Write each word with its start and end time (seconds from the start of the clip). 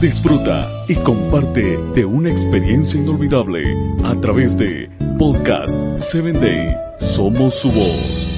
Disfruta 0.00 0.68
y 0.88 0.94
comparte 0.96 1.78
de 1.94 2.04
una 2.04 2.30
experiencia 2.30 3.00
inolvidable 3.00 3.64
a 4.04 4.14
través 4.20 4.56
de 4.58 4.90
Podcast 5.18 5.74
7 5.96 6.32
Day. 6.32 6.76
Somos 7.00 7.54
su 7.54 7.72
voz. 7.72 8.36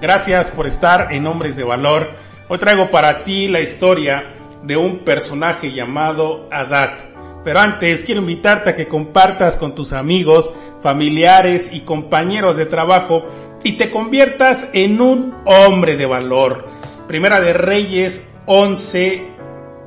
Gracias 0.00 0.50
por 0.50 0.66
estar 0.66 1.12
en 1.12 1.26
Hombres 1.26 1.56
de 1.56 1.64
Valor. 1.64 2.06
Hoy 2.48 2.58
traigo 2.58 2.90
para 2.90 3.24
ti 3.24 3.48
la 3.48 3.60
historia 3.60 4.24
de 4.62 4.76
un 4.76 4.98
personaje 4.98 5.72
llamado 5.72 6.46
Adad. 6.52 7.13
Pero 7.44 7.60
antes 7.60 8.04
quiero 8.04 8.22
invitarte 8.22 8.70
a 8.70 8.74
que 8.74 8.88
compartas 8.88 9.56
con 9.56 9.74
tus 9.74 9.92
amigos, 9.92 10.50
familiares 10.80 11.70
y 11.72 11.80
compañeros 11.80 12.56
de 12.56 12.66
trabajo 12.66 13.26
y 13.62 13.76
te 13.76 13.90
conviertas 13.90 14.68
en 14.72 15.00
un 15.00 15.34
hombre 15.44 15.96
de 15.96 16.06
valor. 16.06 16.66
Primera 17.06 17.40
de 17.40 17.52
Reyes 17.52 18.22
11, 18.46 19.28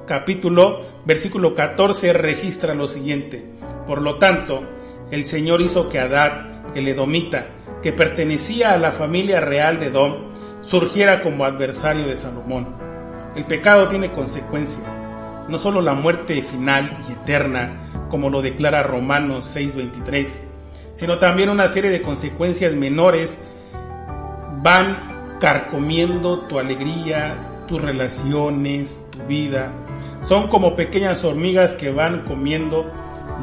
capítulo, 0.06 0.82
versículo 1.04 1.56
14 1.56 2.14
registra 2.14 2.76
lo 2.76 2.86
siguiente. 2.86 3.44
Por 3.88 4.04
lo 4.04 4.20
tanto, 4.20 4.64
el 5.10 5.26
Señor 5.26 5.62
hizo 5.62 5.90
que 5.90 6.00
Adad, 6.00 6.76
el 6.76 6.88
edomita, 6.88 7.48
que 7.82 7.92
pertenecía 7.92 8.74
a 8.74 8.78
la 8.78 8.92
familia 8.92 9.40
real 9.40 9.80
de 9.80 9.88
Edom, 9.88 10.32
surgiera 10.62 11.24
como 11.24 11.46
adversario 11.46 12.06
de 12.06 12.18
Salomón. 12.18 12.68
El 13.36 13.46
pecado 13.46 13.88
tiene 13.88 14.12
consecuencia, 14.12 14.84
no 15.48 15.58
solo 15.58 15.82
la 15.82 15.94
muerte 15.94 16.42
final 16.42 16.92
y 17.08 17.14
eterna, 17.14 18.08
como 18.10 18.30
lo 18.30 18.42
declara 18.42 18.84
Romanos 18.84 19.46
6:23, 19.54 20.28
sino 20.96 21.18
también 21.18 21.50
una 21.50 21.68
serie 21.68 21.90
de 21.90 22.02
consecuencias 22.02 22.74
menores 22.74 23.38
van 24.62 25.38
carcomiendo 25.40 26.42
tu 26.48 26.60
alegría, 26.60 27.36
tus 27.68 27.82
relaciones, 27.82 29.10
tu 29.12 29.20
vida. 29.28 29.72
Son 30.26 30.48
como 30.50 30.76
pequeñas 30.76 31.24
hormigas 31.24 31.76
que 31.76 31.92
van 31.92 32.26
comiendo 32.26 32.92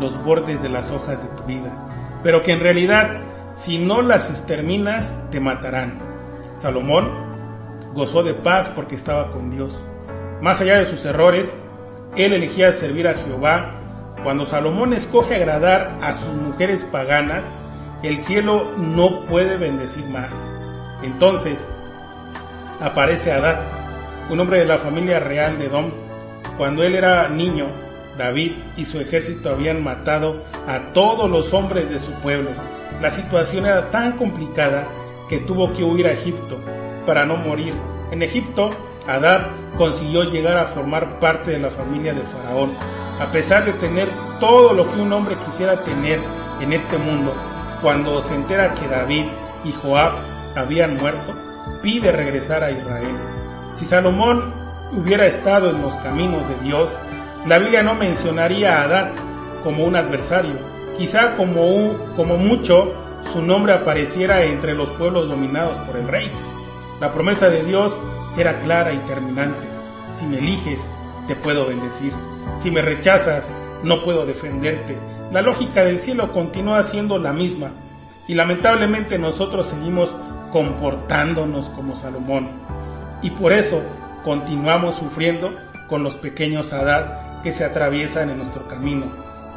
los 0.01 0.23
bordes 0.25 0.63
de 0.63 0.69
las 0.69 0.91
hojas 0.91 1.23
de 1.23 1.37
tu 1.37 1.45
vida, 1.45 2.21
pero 2.23 2.43
que 2.43 2.53
en 2.53 2.61
realidad 2.61 3.21
si 3.55 3.79
no 3.79 4.03
las 4.03 4.31
exterminas, 4.31 5.31
te 5.31 5.39
matarán. 5.39 5.99
Salomón 6.57 7.09
gozó 7.95 8.25
de 8.25 8.35
paz 8.35 8.69
porque 8.75 8.97
estaba 8.97 9.31
con 9.31 9.51
Dios. 9.51 9.83
Más 10.41 10.61
allá 10.61 10.79
de 10.79 10.87
sus 10.87 11.05
errores, 11.05 11.57
él 12.17 12.33
elegía 12.33 12.73
servir 12.73 13.09
a 13.09 13.15
Jehová. 13.15 13.81
Cuando 14.23 14.45
Salomón 14.45 14.93
escoge 14.93 15.35
agradar 15.35 15.99
a 16.01 16.15
sus 16.15 16.33
mujeres 16.35 16.81
paganas, 16.91 17.45
el 18.03 18.19
cielo 18.21 18.71
no 18.77 19.21
puede 19.27 19.57
bendecir 19.57 20.05
más. 20.07 20.31
Entonces 21.03 21.69
aparece 22.81 23.33
Adad, 23.33 23.61
un 24.31 24.41
hombre 24.41 24.59
de 24.59 24.67
la 24.67 24.79
familia 24.79 25.21
real 25.21 25.59
de 25.59 25.67
Edom. 25.67 25.91
Cuando 26.57 26.83
él 26.83 26.95
era 26.95 27.29
niño, 27.29 27.67
David 28.17 28.53
y 28.77 28.85
su 28.85 29.01
ejército 29.01 29.51
habían 29.51 29.83
matado 29.83 30.43
a 30.67 30.93
todos 30.93 31.29
los 31.29 31.53
hombres 31.53 31.91
de 31.91 31.99
su 31.99 32.13
pueblo 32.13 32.51
la 33.01 33.11
situación 33.11 33.67
era 33.67 33.91
tan 33.91 34.17
complicada 34.17 34.87
que 35.29 35.39
tuvo 35.39 35.75
que 35.75 35.83
huir 35.83 36.07
a 36.07 36.13
Egipto 36.13 36.59
para 37.07 37.27
no 37.27 37.37
morir. 37.37 37.75
En 38.13 38.23
Egipto, 38.23 38.71
Adad 39.07 39.49
consiguió 39.77 40.25
llegar 40.25 40.57
a 40.57 40.67
formar 40.67 41.19
parte 41.21 41.53
de 41.53 41.59
la 41.59 41.71
familia 41.71 42.15
de 42.15 42.23
Faraón. 42.23 42.73
A 43.21 43.27
pesar 43.33 43.65
de 43.65 43.73
tener 43.75 44.09
todo 44.41 44.73
lo 44.73 44.91
que 44.93 45.01
un 45.01 45.13
hombre 45.13 45.37
quisiera 45.47 45.83
tener 45.85 46.21
en 46.61 46.73
este 46.73 46.99
mundo, 46.99 47.33
cuando 47.83 48.23
se 48.23 48.35
entera 48.35 48.75
que 48.75 48.89
David 48.89 49.27
y 49.65 49.73
Joab 49.73 50.13
habían 50.57 50.97
muerto, 50.97 51.33
pide 51.83 52.13
regresar 52.13 52.65
a 52.65 52.71
Israel. 52.71 53.17
Si 53.79 53.87
Salomón 53.87 54.53
hubiera 54.93 55.27
estado 55.27 55.71
en 55.71 55.83
los 55.83 55.95
caminos 55.97 56.49
de 56.49 56.65
Dios, 56.65 56.91
la 57.47 57.59
Biblia 57.59 57.83
no 57.83 57.95
mencionaría 57.95 58.79
a 58.79 58.85
Adad 58.85 59.11
como 59.63 59.85
un 59.85 59.97
adversario, 59.97 60.75
Quizá 60.99 61.37
como, 61.37 61.97
como 62.15 62.37
mucho 62.37 62.93
su 63.33 63.43
nombre 63.43 63.73
apareciera 63.73 64.45
entre 64.45 64.75
los 64.75 64.89
pueblos 64.91 65.29
dominados 65.29 65.77
por 65.87 65.97
el 65.97 66.07
rey. 66.07 66.31
La 67.01 67.13
promesa 67.13 67.49
de 67.49 67.65
Dios 67.65 67.93
era 68.43 68.61
clara 68.61 68.93
y 68.93 68.99
terminante. 68.99 69.67
Si 70.19 70.27
me 70.27 70.39
eliges, 70.39 70.81
te 71.27 71.35
puedo 71.37 71.67
bendecir. 71.67 72.13
Si 72.61 72.71
me 72.71 72.83
rechazas, 72.83 73.49
no 73.83 74.03
puedo 74.03 74.27
defenderte. 74.27 74.97
La 75.33 75.43
lógica 75.43 75.85
del 75.85 76.01
cielo 76.01 76.33
continúa 76.33 76.83
siendo 76.83 77.19
la 77.19 77.33
misma. 77.33 77.71
Y 78.27 78.35
lamentablemente 78.35 79.19
nosotros 79.19 79.67
seguimos 79.67 80.15
comportándonos 80.53 81.69
como 81.71 81.97
Salomón. 81.97 82.49
Y 83.23 83.31
por 83.31 83.53
eso 83.53 83.83
continuamos 84.25 84.97
sufriendo 84.97 85.55
con 85.89 86.03
los 86.03 86.15
pequeños 86.15 86.73
Hadad 86.73 87.43
que 87.43 87.53
se 87.53 87.65
atraviesan 87.65 88.31
en 88.31 88.39
nuestro 88.39 88.67
camino. 88.69 89.07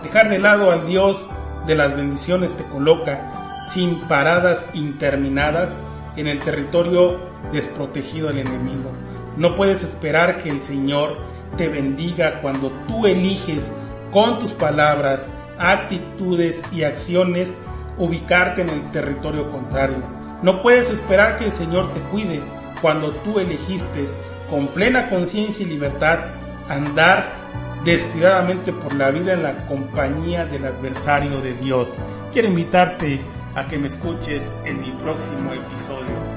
Dejar 0.03 0.29
de 0.29 0.39
lado 0.39 0.71
al 0.71 0.85
Dios 0.85 1.25
de 1.65 1.75
las 1.75 1.95
bendiciones 1.95 2.55
te 2.55 2.63
coloca 2.63 3.31
sin 3.71 3.99
paradas 4.07 4.65
interminadas 4.73 5.73
en 6.15 6.27
el 6.27 6.39
territorio 6.39 7.26
desprotegido 7.51 8.27
del 8.27 8.39
enemigo. 8.39 8.91
No 9.37 9.55
puedes 9.55 9.83
esperar 9.83 10.41
que 10.41 10.49
el 10.49 10.61
Señor 10.61 11.17
te 11.57 11.69
bendiga 11.69 12.41
cuando 12.41 12.71
tú 12.87 13.05
eliges 13.05 13.71
con 14.11 14.39
tus 14.39 14.51
palabras, 14.51 15.27
actitudes 15.57 16.59
y 16.71 16.83
acciones 16.83 17.49
ubicarte 17.97 18.61
en 18.61 18.69
el 18.69 18.91
territorio 18.91 19.51
contrario. 19.51 19.97
No 20.41 20.61
puedes 20.61 20.89
esperar 20.89 21.37
que 21.37 21.45
el 21.45 21.51
Señor 21.51 21.93
te 21.93 21.99
cuide 22.11 22.41
cuando 22.81 23.11
tú 23.11 23.39
elegiste 23.39 24.05
con 24.49 24.67
plena 24.67 25.09
conciencia 25.09 25.65
y 25.65 25.69
libertad 25.69 26.19
andar 26.69 27.31
descuidadamente 27.83 28.71
por 28.71 28.93
la 28.93 29.11
vida 29.11 29.33
en 29.33 29.43
la 29.43 29.67
compañía 29.67 30.45
del 30.45 30.65
adversario 30.65 31.41
de 31.41 31.53
Dios. 31.53 31.91
Quiero 32.33 32.49
invitarte 32.49 33.19
a 33.55 33.67
que 33.67 33.77
me 33.77 33.87
escuches 33.87 34.49
en 34.65 34.81
mi 34.81 34.91
próximo 34.91 35.53
episodio. 35.53 36.36